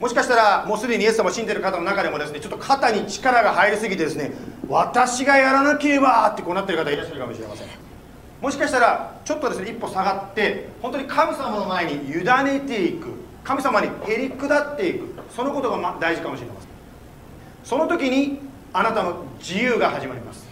[0.01, 4.33] もしかしたらもうすでにイエス様を信じてる方の中でもですねちょっと肩に力が入りすぎてですね
[4.69, 7.69] 私がやらなければってこうなってる方いらっしゃるかもしれません。
[8.41, 13.09] もしかしたらちょっとですね一歩下がって本当に神様の前に委ねていく
[13.43, 16.71] 神様にへり下っていくそのことが大事かもしれません。
[17.65, 18.41] その時に
[18.75, 20.47] あなたの自由が始まります。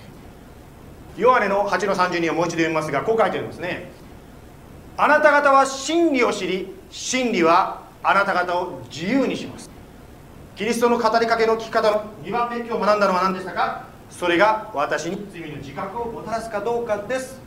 [1.18, 3.90] ヨハネの8の32をもう一度読みますがこう書いてありますね。
[4.96, 9.70] あなた方は真理を知り真理はあなた方を自由にします。
[10.56, 13.86] キリストの語りかけの聞き方の2番目今日学んだのは何でしたか？
[14.10, 17.40] それが私に罪の自覚をもたらすかどうかです。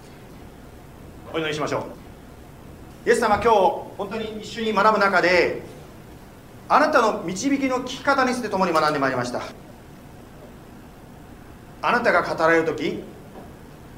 [1.32, 1.86] お祈りしましょ
[3.06, 3.08] う。
[3.08, 3.50] イエス様今日
[3.98, 5.62] 本当に一緒に学ぶ中で
[6.68, 9.42] あなたの導きの聞き方について共に学んでまいりました。
[11.84, 13.04] あなたが語られる時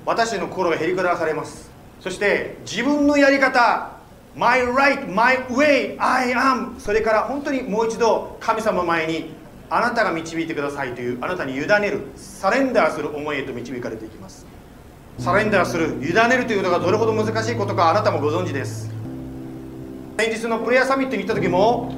[0.05, 1.71] 私の心がへりくだされます。
[2.01, 3.97] そして自分のやり方
[4.39, 6.79] My right, my way, I am.
[6.79, 9.33] それから本当にもう一度神様前に
[9.69, 14.47] あなたが導いてくださいというあなたに委ねるサレンダーする思いへと導かれていきます。
[15.17, 18.89] サレンダーする委ねるということがどれほど難しいことかあなたもご存知です。
[20.17, 21.93] 先日のプレアサミットに行った時も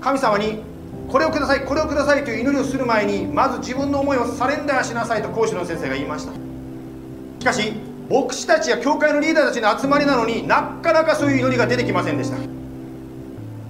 [0.00, 0.62] 神様に
[1.10, 6.32] これをくださいこれをくださいという祈りをする前にまず自分の思いをサレンダーしなさいと講師の先生が言いました。
[6.32, 12.36] しかし牧師たちや教会のリーダーたちの集まりなのになかなかそういう祈りが出てきませんでした。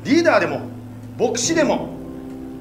[0.05, 0.61] リーダーでも
[1.19, 1.91] 牧師でも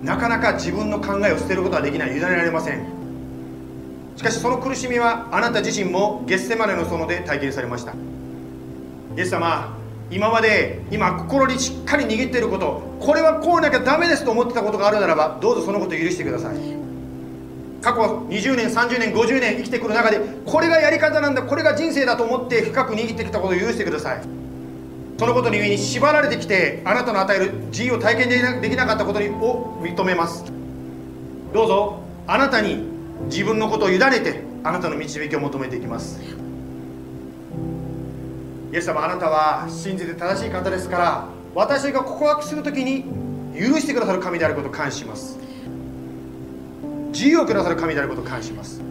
[0.04, 2.86] なかなか自分の考えを捨てることはできない委ねられません。
[4.16, 7.94] しかしその苦しみはあなた自身も月世までの園で体験されました。
[9.18, 9.76] イエス様
[10.12, 16.81] 今まで今心にしっかり握っていることこれはこうなきゃダメですと思ってたことがあるならばどうぞそのことを許してください。
[17.82, 24.22] 過去20年30年50年生きてくる中でこれがやり方なんだこれが人生だと思って深く握ってきたことを許してください。
[25.18, 30.44] そのことに上に縛られてきてあなたの与える自由を体験できなかったことを認めます。
[31.54, 32.88] どうぞあなたに
[33.26, 36.20] 自分のことを委ねてあなたの導きを求めていきます。
[38.74, 43.04] イエス様あなたは信じて正しい方ですから私が告白するときに
[43.54, 45.38] 許してくださる神であることを感謝します。
[47.12, 48.82] 自由をくださる神であることを感謝ます。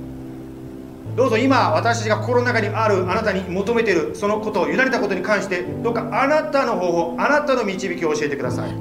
[1.17, 8.71] どうぞ今私たちが心の中にあるあなたに求めているそのことを委ねたことに関してどうかあなたの方法あなたの導きを教えてください。
[8.71, 8.77] こ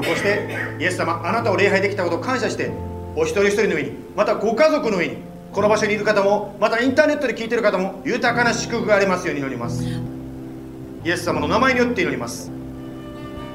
[0.00, 0.48] うして
[0.80, 2.70] イエス様あなたを礼拝できたことを感謝して
[3.16, 5.16] お一人一人の上にまたご家族の上に
[5.52, 9.84] この場所にいる方もまたインターネットで聞いている方も豊かな祝福がありますように祈ります。
[9.84, 12.50] イエス様の名前によって祈ります。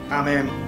[0.09, 0.62] アーメン。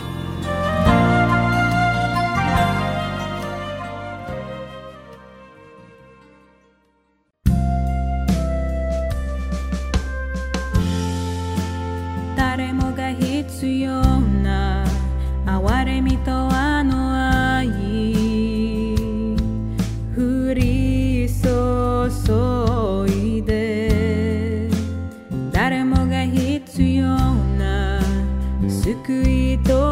[28.86, 29.85] 救いと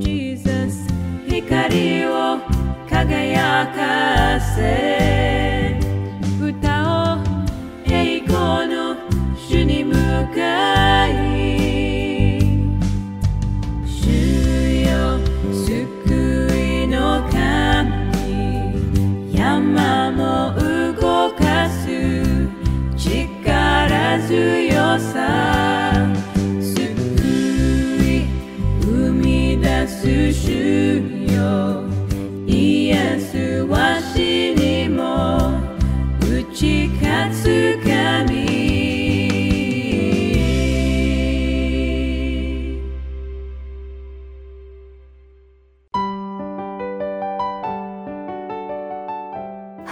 [0.00, 0.86] Jesus
[1.28, 2.40] 光を
[2.88, 3.66] 輝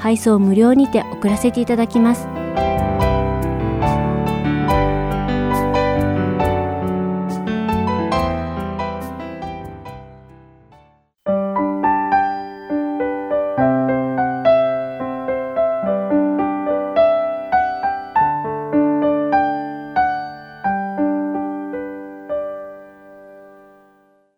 [0.00, 2.26] 配送無料にて送らせていただきます。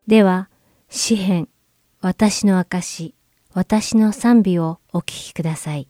[0.08, 0.50] では
[0.90, 1.48] 詩編
[2.02, 3.14] 私の証
[3.54, 5.86] 私の賛美をお聴きください。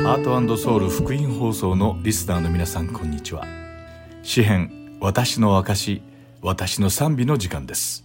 [0.00, 3.44] ハートソウル福音放送のリスナーの皆さんこんにちは。
[4.24, 6.02] 詩編私の証
[6.42, 8.04] 私の賛美の時間です。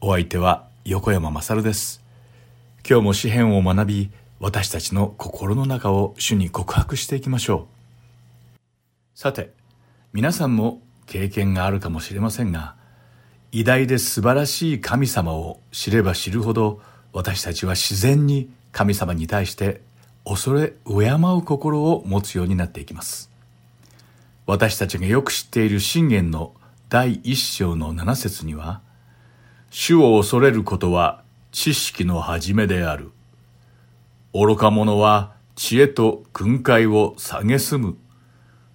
[0.00, 2.02] お相手は横山まさるです。
[2.88, 4.10] 今日も詩編を学び
[4.40, 7.68] 私たちの心の中を主に告白していきましょ
[9.14, 9.18] う。
[9.18, 9.52] さて
[10.14, 12.76] 皆さんも経験があるかもしれませんが
[13.52, 16.80] 偉大で素晴らしい神様を知れば知るほど
[17.12, 19.80] 私たちは自然に神様に対して
[20.24, 23.30] 恐れ敬う心を持つようになっていきます。
[24.46, 26.54] 私たちがよく知っている信玄の
[26.88, 28.80] 第一章の七節には、
[29.70, 33.10] 主を恐れることは知識の始めである。
[34.32, 37.96] 愚か者は知恵と訓戒を蔑む。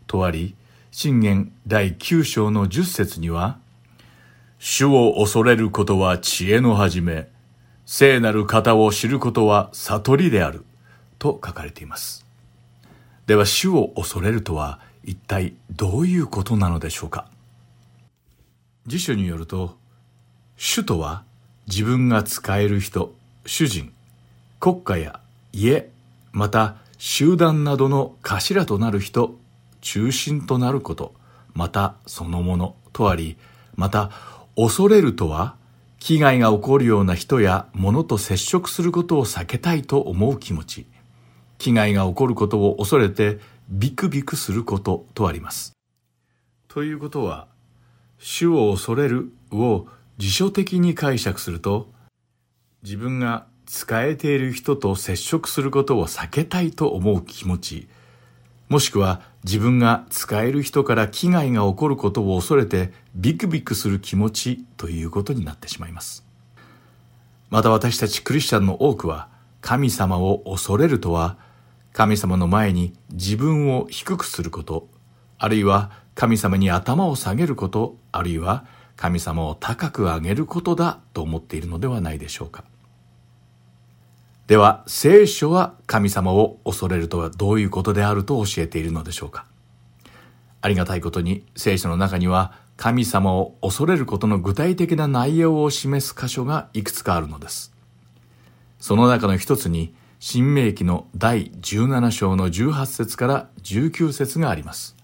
[0.07, 0.55] とあり、
[0.91, 3.59] 信玄第九章の十節には、
[4.57, 7.29] 主を恐れることは知恵の始め、
[7.85, 10.65] 聖なる方を知ることは悟りである。
[11.19, 12.25] と書かれています。
[13.27, 17.25] では主を恐れるとは一体どういうことなのでしょうか？
[18.87, 19.77] 辞書によると
[20.55, 21.23] 主とは
[21.67, 23.13] 自分が使える人、
[23.45, 23.91] 主人、
[24.61, 25.19] 国家や
[25.51, 25.89] 家、
[26.31, 29.35] また集団などの頭となる人、
[29.81, 31.13] 中心となること、
[31.53, 33.37] またそのものとあり、
[33.75, 34.11] また
[34.55, 35.55] 恐れるとは
[35.99, 40.87] 危害が起こるような人や物と接触することを避けたいと思う気持ち、
[41.57, 45.73] 危害が起こることを恐れてビクビクすることとあります。
[46.67, 47.47] ということは、
[48.17, 51.89] 主を恐れるを辞書的に解釈すると、
[52.83, 57.87] 自分が使えている人と接触することを避けたいと思う気持ち、
[58.69, 66.25] もしくは自分が使える人から危害が起こることを恐れてビクビクする気持ちということになってしまいます。
[67.49, 69.29] また私たちクリスチャンの多くは
[69.61, 71.37] 神様を恐れるとは
[71.93, 74.87] 神様の前に自分を低くすること、
[75.37, 78.65] あるいは神様に頭を下げること、あるいは
[78.95, 82.63] 神様を高く上げることだと思っているのではないでしょうか。
[84.49, 89.45] では、聖書は神様を恐れるとはどういうことであると教えているのでしょうか？
[90.61, 97.71] ありがたいことに聖書の中には神様を恐れることの具体的な内容を示す箇所がいくつかあるのです。
[98.79, 104.95] その中の一つに新明記の第17章の18節から19節があります。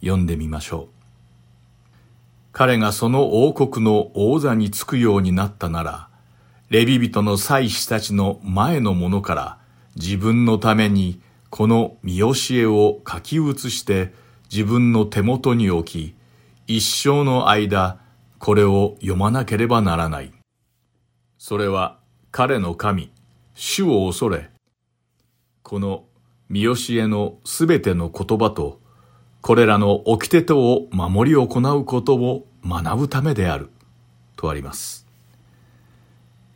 [0.00, 0.88] 読んでみましょう。
[2.52, 6.09] 彼がその王国の王座につくようになったなら、
[6.70, 9.58] レビ人の祭司たちの前の者から
[9.96, 14.12] 自分のためにこの見教えを書き写して
[14.52, 16.14] 自分の手元に置き、
[16.68, 17.98] 一生の間
[18.38, 20.32] これを読まなければならない。
[21.38, 21.98] それは
[22.30, 23.10] 彼の神、
[23.54, 24.48] 主を恐れ、
[25.64, 26.04] この
[26.48, 28.80] 見教えのすべての言葉と、
[29.40, 33.70] これらの掟とを守り行うことを学ぶためである、
[34.36, 34.99] とあります。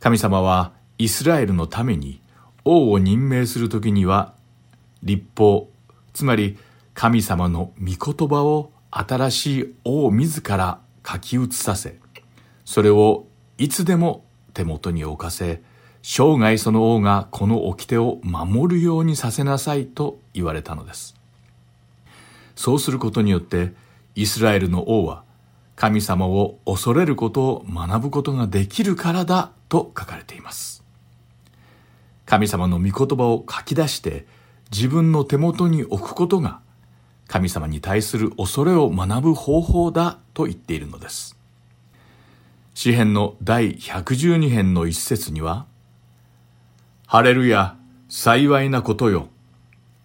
[0.05, 2.21] 神様はイスラエルのために
[2.63, 4.35] 王を任命するときには、
[5.01, 5.71] 立法、
[6.13, 6.59] つまり
[6.93, 11.97] 神様の御言葉を新しい王自ら書き写させ、
[12.65, 13.25] それを
[13.57, 15.63] いつでも手元に置かせ、
[16.03, 21.15] 生涯その王がこの掟を守るようにさせなさいと言われたのです。
[22.55, 23.73] そうすることによって
[24.13, 25.23] イスラエルの王は
[25.75, 30.83] 神様を恐れることを学ぶことができるからだと書かれています。
[32.25, 34.25] 神様の御言葉を書き出して
[34.71, 36.59] 自分の手元に置くことが
[37.27, 41.37] 神様に対する恐れを学ぶ方法だと言っているのです。
[42.73, 45.65] 詩編の第112編の一節には、
[47.07, 47.77] ハレルヤ、
[48.09, 49.29] 幸いなことよ。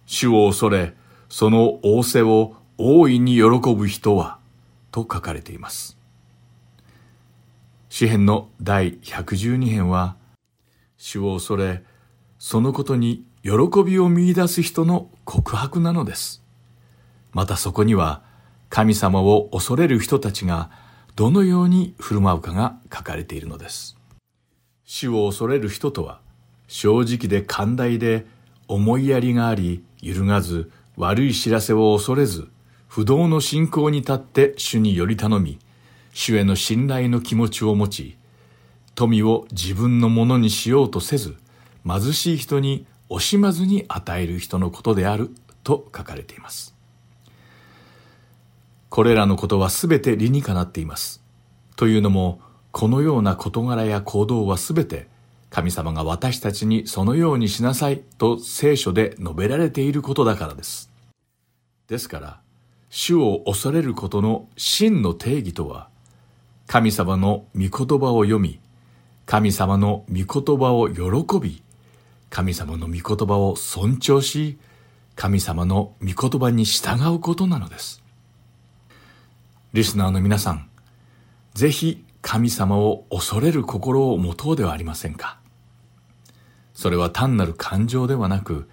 [0.05, 0.93] 主を恐れ、
[1.29, 4.39] その仰せを大いに喜ぶ人は、
[4.91, 5.97] と書かれています。
[7.91, 10.15] 詩編の第112編は、
[10.95, 11.83] 主を恐れ、
[12.39, 13.51] そのことに喜
[13.85, 16.41] びを見出す人の告白なのです。
[17.33, 18.23] またそこには
[18.69, 20.71] 神様を恐れる人たちが
[21.17, 23.97] どのように振る舞うかが書かれているのです。
[24.85, 26.21] 主を恐れる人とは
[26.69, 28.25] 正直で寛大で
[28.69, 32.47] 思いやりがあり揺るがず悪い知らせを恐れず
[32.87, 35.59] 不動の信仰に立って主により頼み
[36.11, 38.17] 主への信頼の気持ちを持ち
[38.95, 41.37] 富を自分のものにしようとせず
[41.87, 45.31] 貧しい人に惜しまずに与える人のことである
[45.63, 46.75] と書かれています。
[48.89, 51.21] これらのことはすべて理にかなっています。
[51.75, 52.41] というのも
[52.71, 55.07] このような事柄や行動はすべて
[55.49, 60.89] 神様が私たちにそのようにしなさいと聖書で述べられていることだからです。
[61.87, 62.41] ですから
[62.89, 65.90] 主を恐れることの真の定義とは
[66.71, 68.61] 神様の御言葉を読み
[69.25, 71.61] 神様の御言葉を喜び
[72.29, 74.57] 神様の御言葉を尊重し
[75.17, 78.01] 神様の御言葉に従うことなのです。
[79.73, 80.69] リスナーの皆さん
[81.55, 85.41] ぜひ神様を恐れる心を持とうではありませんか？
[86.73, 88.69] それは単なる感情ではなく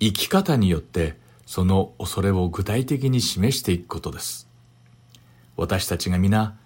[0.00, 4.48] 生き方によってその恐れを具体的に示していくことです。
[5.58, 6.56] 私たちが皆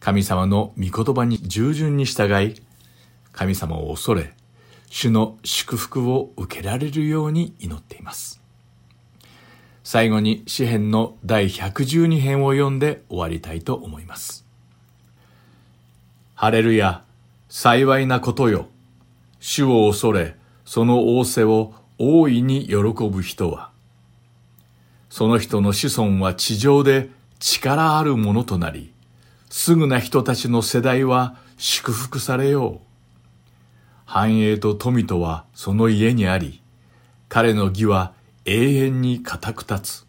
[0.00, 2.60] 神様の御言葉に従順に従い
[3.32, 4.32] 神様を恐れ
[4.88, 8.40] 主の祝福を受けられるように祈っています。
[9.84, 14.44] 最後に詩編の第112編を読んで終わりたいと思います。
[16.34, 17.04] ハレルヤ
[17.48, 18.68] 幸いなことよ。
[19.38, 23.70] 主を恐れその仰せを大いに喜ぶ人は。
[25.08, 28.89] その人の子孫は地上で力あるものとなり
[29.50, 32.86] すぐな人たちの世代は祝福されよう。
[34.06, 36.62] 繁栄と富とはその家にあり
[37.28, 38.12] 彼の義は
[38.44, 40.06] 永遠に固く立つ。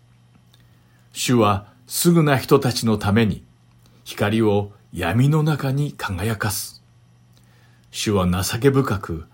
[1.11, 3.43] 主はすぐな人たちのために
[4.03, 6.83] 光を闇の中に輝かす。
[7.89, 9.25] 主は情け深く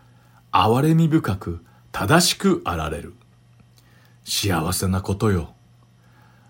[0.52, 3.14] 憐れみ深く正しくあられる。
[4.24, 5.54] 幸せなことよ。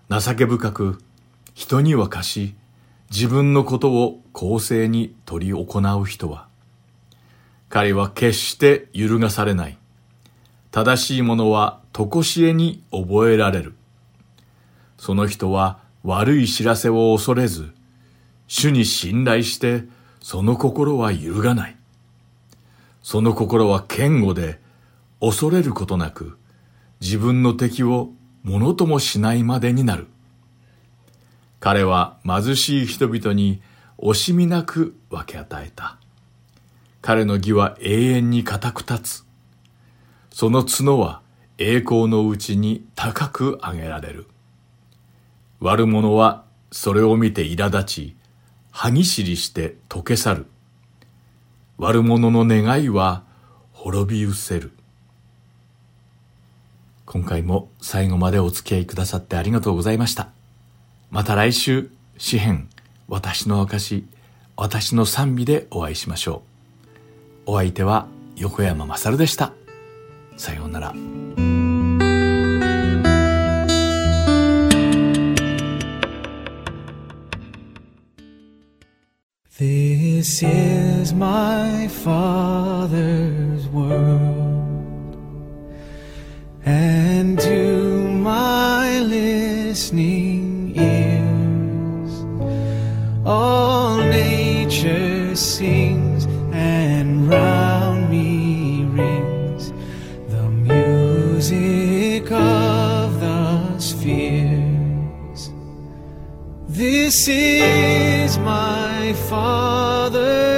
[0.08, 1.02] 情け深く
[1.54, 2.54] 人には貸し
[3.10, 6.48] 自分のことを公正に取り行う人は
[7.68, 9.78] 彼は決して揺るがされない。
[10.70, 13.74] 正しいものは常しえに覚えられる。
[14.98, 17.72] その人は悪い知らせを恐れず
[18.46, 19.84] 主に信頼して
[20.20, 21.76] その心は揺るがない。
[23.02, 24.60] その心は堅固で
[25.20, 26.38] 恐れることなく
[27.00, 28.10] 自分の敵を
[28.42, 30.08] ものともしないまでになる。
[31.60, 33.60] 彼は貧しい人々に
[33.98, 35.96] 惜しみなく分け与えた。
[37.02, 39.24] 彼の義は永遠に固く立つ。
[40.30, 41.20] その角は
[41.58, 44.26] 栄光のうちに高く上げられる。
[45.60, 48.16] 悪者はそれを見て苛立ち
[48.70, 50.46] 歯ぎしりして溶け去る。
[51.78, 53.24] 悪者の願いは
[53.72, 54.72] 滅び失せる。
[57.06, 60.37] 今回も最後までお付き合いくださってありがとうございました。
[61.10, 62.68] また来週詩編
[63.08, 64.04] 私の証
[64.56, 66.42] 私の賛美でお会いしましょ
[67.46, 67.52] う。
[67.52, 68.06] お相手は
[68.36, 69.52] 横山まさるでした。
[70.36, 70.94] さようなら。
[79.58, 85.16] This is my Father's world,
[86.64, 90.27] and to my listening
[93.28, 99.70] all nature sings, and round me rings
[100.32, 105.50] the music of the spheres.
[106.68, 110.57] This is my Father's